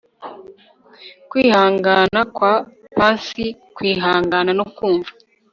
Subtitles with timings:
[1.29, 2.53] kwihangana kwa
[2.97, 5.11] pansy kwihangana no kumva